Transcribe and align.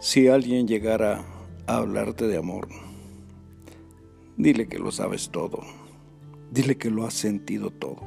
Si 0.00 0.28
alguien 0.28 0.68
llegara 0.68 1.24
a 1.66 1.78
hablarte 1.78 2.28
de 2.28 2.36
amor, 2.36 2.68
dile 4.36 4.68
que 4.68 4.78
lo 4.78 4.92
sabes 4.92 5.30
todo, 5.30 5.62
dile 6.52 6.78
que 6.78 6.88
lo 6.88 7.04
has 7.04 7.14
sentido 7.14 7.70
todo. 7.70 8.04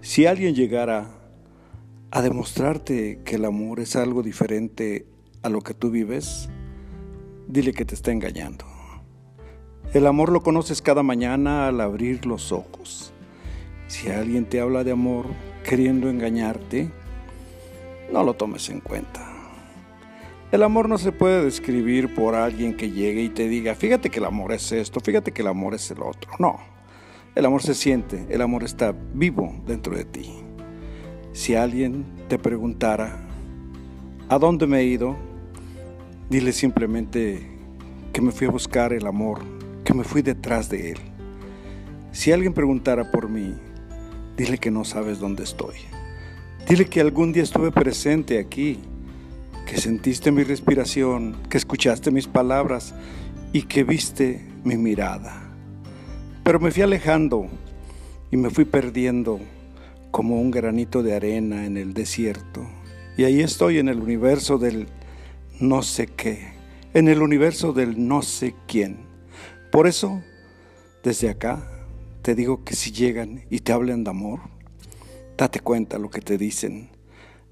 Si 0.00 0.26
alguien 0.26 0.56
llegara 0.56 1.10
a 2.10 2.20
demostrarte 2.20 3.20
que 3.24 3.36
el 3.36 3.44
amor 3.44 3.78
es 3.78 3.94
algo 3.94 4.24
diferente 4.24 5.06
a 5.42 5.48
lo 5.48 5.60
que 5.60 5.72
tú 5.72 5.92
vives, 5.92 6.48
dile 7.46 7.72
que 7.72 7.84
te 7.84 7.94
está 7.94 8.10
engañando. 8.10 8.64
El 9.94 10.04
amor 10.04 10.32
lo 10.32 10.42
conoces 10.42 10.82
cada 10.82 11.04
mañana 11.04 11.68
al 11.68 11.80
abrir 11.80 12.26
los 12.26 12.50
ojos. 12.50 13.12
Si 13.86 14.08
alguien 14.08 14.46
te 14.46 14.60
habla 14.60 14.82
de 14.82 14.90
amor 14.90 15.26
queriendo 15.62 16.10
engañarte, 16.10 16.90
no 18.12 18.24
lo 18.24 18.34
tomes 18.34 18.68
en 18.68 18.80
cuenta. 18.80 19.27
El 20.50 20.62
amor 20.62 20.88
no 20.88 20.96
se 20.96 21.12
puede 21.12 21.44
describir 21.44 22.14
por 22.14 22.34
alguien 22.34 22.74
que 22.74 22.90
llegue 22.90 23.22
y 23.22 23.28
te 23.28 23.48
diga, 23.48 23.74
fíjate 23.74 24.08
que 24.08 24.18
el 24.18 24.24
amor 24.24 24.52
es 24.52 24.72
esto, 24.72 24.98
fíjate 24.98 25.30
que 25.30 25.42
el 25.42 25.48
amor 25.48 25.74
es 25.74 25.90
el 25.90 26.00
otro. 26.02 26.30
No, 26.38 26.58
el 27.34 27.44
amor 27.44 27.62
se 27.62 27.74
siente, 27.74 28.24
el 28.30 28.40
amor 28.40 28.64
está 28.64 28.94
vivo 29.12 29.54
dentro 29.66 29.94
de 29.94 30.06
ti. 30.06 30.30
Si 31.32 31.54
alguien 31.54 32.06
te 32.28 32.38
preguntara, 32.38 33.28
¿a 34.30 34.38
dónde 34.38 34.66
me 34.66 34.78
he 34.78 34.84
ido? 34.84 35.16
Dile 36.30 36.52
simplemente 36.52 37.46
que 38.14 38.22
me 38.22 38.32
fui 38.32 38.46
a 38.46 38.50
buscar 38.50 38.94
el 38.94 39.06
amor, 39.06 39.40
que 39.84 39.92
me 39.92 40.02
fui 40.02 40.22
detrás 40.22 40.70
de 40.70 40.92
él. 40.92 40.98
Si 42.10 42.32
alguien 42.32 42.54
preguntara 42.54 43.10
por 43.10 43.28
mí, 43.28 43.54
dile 44.34 44.56
que 44.56 44.70
no 44.70 44.86
sabes 44.86 45.18
dónde 45.18 45.44
estoy. 45.44 45.76
Dile 46.66 46.86
que 46.86 47.02
algún 47.02 47.34
día 47.34 47.42
estuve 47.42 47.70
presente 47.70 48.38
aquí 48.38 48.78
que 49.68 49.76
sentiste 49.76 50.32
mi 50.32 50.44
respiración, 50.44 51.36
que 51.50 51.58
escuchaste 51.58 52.10
mis 52.10 52.26
palabras 52.26 52.94
y 53.52 53.62
que 53.64 53.84
viste 53.84 54.40
mi 54.64 54.78
mirada. 54.78 55.42
Pero 56.42 56.58
me 56.58 56.70
fui 56.70 56.82
alejando 56.82 57.48
y 58.30 58.38
me 58.38 58.48
fui 58.48 58.64
perdiendo 58.64 59.38
como 60.10 60.40
un 60.40 60.50
granito 60.50 61.02
de 61.02 61.14
arena 61.14 61.66
en 61.66 61.76
el 61.76 61.92
desierto. 61.92 62.66
Y 63.18 63.24
ahí 63.24 63.40
estoy 63.40 63.78
en 63.78 63.90
el 63.90 64.00
universo 64.00 64.56
del 64.56 64.88
no 65.60 65.82
sé 65.82 66.06
qué, 66.06 66.48
en 66.94 67.06
el 67.08 67.20
universo 67.20 67.74
del 67.74 68.08
no 68.08 68.22
sé 68.22 68.54
quién. 68.66 68.96
Por 69.70 69.86
eso, 69.86 70.22
desde 71.04 71.28
acá, 71.28 71.62
te 72.22 72.34
digo 72.34 72.64
que 72.64 72.74
si 72.74 72.90
llegan 72.90 73.44
y 73.50 73.58
te 73.58 73.72
hablan 73.72 74.02
de 74.02 74.10
amor, 74.10 74.40
date 75.36 75.60
cuenta 75.60 75.98
lo 75.98 76.08
que 76.08 76.22
te 76.22 76.38
dicen. 76.38 76.88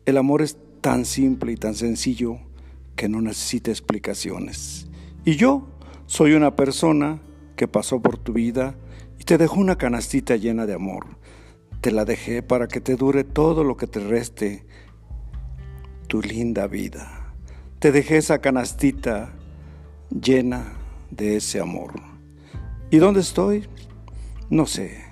El 0.06 0.16
amor 0.16 0.40
es 0.40 0.56
tan 0.86 1.04
simple 1.04 1.50
y 1.50 1.56
tan 1.56 1.74
sencillo 1.74 2.38
que 2.94 3.08
no 3.08 3.20
necesita 3.20 3.72
explicaciones. 3.72 4.86
Y 5.24 5.34
yo 5.34 5.66
soy 6.06 6.34
una 6.34 6.54
persona 6.54 7.20
que 7.56 7.66
pasó 7.66 8.00
por 8.00 8.18
tu 8.18 8.32
vida 8.32 8.76
y 9.18 9.24
te 9.24 9.36
dejó 9.36 9.58
una 9.58 9.78
canastita 9.78 10.36
llena 10.36 10.64
de 10.64 10.74
amor. 10.74 11.18
Te 11.80 11.90
la 11.90 12.04
dejé 12.04 12.40
para 12.44 12.68
que 12.68 12.80
te 12.80 12.94
dure 12.94 13.24
todo 13.24 13.64
lo 13.64 13.76
que 13.76 13.88
te 13.88 13.98
reste 13.98 14.64
tu 16.06 16.22
linda 16.22 16.68
vida. 16.68 17.34
Te 17.80 17.90
dejé 17.90 18.18
esa 18.18 18.38
canastita 18.38 19.34
llena 20.08 20.74
de 21.10 21.34
ese 21.34 21.58
amor. 21.58 21.94
¿Y 22.92 22.98
dónde 22.98 23.22
estoy? 23.22 23.66
No 24.50 24.66
sé. 24.66 25.02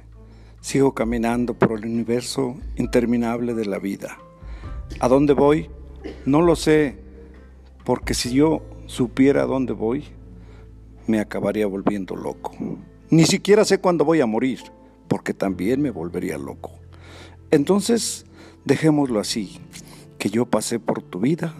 Sigo 0.61 0.95
caminando 0.95 1.55
por 1.55 1.73
el 1.73 1.87
universo 1.87 2.61
interminable 2.77 3.55
de 3.55 3.67
la 3.67 3.81
vida. 3.81 4.19
¿A 5.01 5.09
dónde 5.09 5.33
voy? 5.33 5.71
No 6.27 6.43
lo 6.43 6.57
sé, 6.57 6.99
porque 7.85 8.15
si 8.15 8.33
yo 8.35 8.63
supiera 8.87 9.43
a 9.43 9.47
dónde 9.47 9.73
voy, 9.73 10.05
me 11.07 11.21
acabaría 11.21 11.67
volviendo 11.67 12.17
loco. 12.17 12.53
Ni 13.11 13.25
siquiera 13.25 13.65
sé 13.65 13.79
cuándo 13.79 14.05
voy 14.05 14.21
a 14.21 14.27
morir, 14.27 14.61
porque 15.09 15.35
también 15.35 15.81
me 15.83 15.91
volvería 15.91 16.39
loco. 16.39 16.73
Entonces, 17.51 18.27
dejémoslo 18.65 19.21
así, 19.21 19.61
que 20.19 20.31
yo 20.31 20.47
pasé 20.47 20.81
por 20.81 21.03
tu 21.03 21.21
vida, 21.21 21.55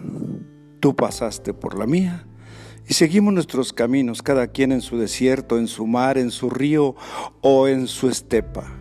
tú 0.79 0.95
pasaste 0.95 1.53
por 1.53 1.77
la 1.77 1.85
mía, 1.85 2.25
y 2.87 2.93
seguimos 2.93 3.33
nuestros 3.33 3.73
caminos, 3.73 4.21
cada 4.21 4.47
quien 4.47 4.71
en 4.71 4.81
su 4.81 4.97
desierto, 4.97 5.57
en 5.57 5.67
su 5.67 5.87
mar, 5.87 6.17
en 6.17 6.29
su 6.31 6.49
río 6.49 6.95
o 7.41 7.67
en 7.67 7.87
su 7.87 8.09
estepa. 8.09 8.71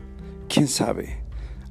¿Quién 0.48 0.68
sabe? 0.68 1.24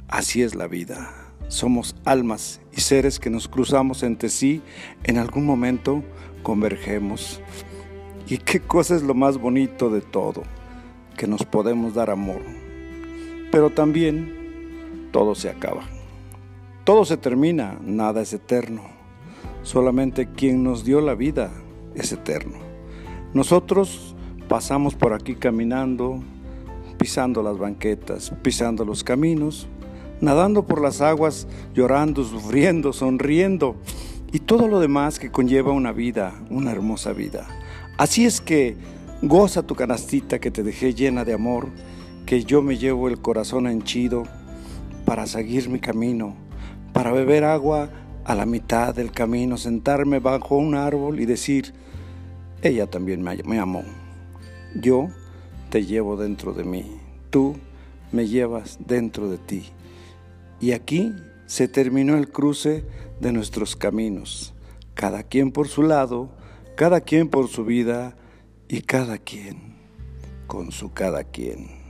Así 0.07 0.41
es 0.41 0.56
la 0.56 0.67
vida. 0.67 1.22
Somos 1.53 1.95
almas 2.03 2.61
y 2.75 2.81
seres 2.81 3.19
que 3.19 3.29
nos 3.29 3.47
cruzamos 3.47 4.01
entre 4.01 4.29
sí, 4.29 4.63
en 5.03 5.19
algún 5.19 5.45
momento 5.45 6.03
convergemos. 6.41 7.41
¿Y 8.27 8.39
qué 8.39 8.59
cosa 8.59 8.95
es 8.95 9.03
lo 9.03 9.13
más 9.13 9.37
bonito 9.37 9.91
de 9.91 10.01
todo? 10.01 10.41
Que 11.15 11.27
nos 11.27 11.45
podemos 11.45 11.93
dar 11.93 12.09
amor. 12.09 12.41
Pero 13.51 13.69
también 13.69 15.09
todo 15.11 15.35
se 15.35 15.47
acaba. 15.47 15.83
Todo 16.85 17.05
se 17.05 17.17
termina, 17.17 17.77
nada 17.83 18.23
es 18.23 18.33
eterno. 18.33 18.85
Solamente 19.61 20.31
quien 20.31 20.63
nos 20.63 20.83
dio 20.83 21.01
la 21.01 21.13
vida 21.13 21.51
es 21.93 22.11
eterno. 22.11 22.57
Nosotros 23.35 24.15
pasamos 24.49 24.95
por 24.95 25.13
aquí 25.13 25.35
caminando, 25.35 26.19
pisando 26.97 27.43
las 27.43 27.59
banquetas, 27.59 28.33
pisando 28.41 28.83
los 28.85 29.03
caminos, 29.03 29.67
nadando 30.23 30.66
por 30.66 30.81
las 30.81 31.01
aguas, 31.01 31.47
llorando, 31.73 32.23
sufriendo, 32.23 32.94
sonriendo 32.94 33.75
y 34.31 34.39
todo 34.39 34.69
lo 34.69 34.79
demás 34.79 35.19
que 35.19 35.31
conlleva 35.31 35.73
una 35.73 35.91
vida, 35.91 36.34
una 36.50 36.72
hermosa 36.72 37.11
vida. 37.11 37.45
Así 37.97 38.25
es 38.25 38.39
que 38.39 38.78
goza 39.22 39.63
tu 39.63 39.75
canastita 39.75 40.39
que 40.39 40.50
te 40.50 40.63
dejé 40.63 40.94
llena 40.94 41.25
de 41.25 41.33
amor, 41.33 41.67
que 42.25 42.45
yo 42.45 42.62
me 42.62 42.78
llevo 42.78 43.09
el 43.09 43.19
corazón 43.19 43.67
henchido 43.67 44.23
para 45.06 45.28
seguir 45.28 45.69
mi 45.69 45.79
camino, 45.79 46.35
para 46.94 47.12
beber 47.12 47.44
agua 47.44 47.89
a 48.23 48.33
la 48.33 48.45
mitad 48.45 48.95
del 48.95 49.12
camino, 49.12 49.57
sentarme 49.57 50.19
bajo 50.19 50.56
un 50.56 50.73
árbol 50.73 51.19
y 51.19 51.25
decir, 51.25 51.73
ella 52.62 52.88
también 52.89 53.22
me, 53.22 53.59
amó. 53.59 53.83
Yo 54.73 55.09
te 55.69 55.85
llevo 55.85 56.16
dentro 56.16 56.53
de 56.53 56.63
mí, 56.63 56.85
tú 57.29 57.57
me 58.13 58.25
llevas 58.25 58.79
dentro 58.88 59.29
de 59.29 59.38
ti. 59.38 59.66
Y 60.63 60.72
aquí 60.72 61.13
se 61.46 61.68
terminó 61.68 62.16
el 62.16 62.29
cruce 62.29 62.85
de 63.19 63.34
nuestros 63.34 63.75
caminos, 63.75 64.53
cada 64.94 65.24
quien 65.24 65.51
por 65.51 65.68
su 65.68 65.84
lado, 65.84 66.29
cada 66.78 67.01
quien 67.01 67.28
por 67.28 67.50
su 67.50 67.66
vida 67.66 68.16
y 68.69 68.79
cada 68.79 69.18
quien 69.18 69.75
con 70.47 70.72
su 70.72 70.94
cada 70.94 71.25
quien. 71.25 71.82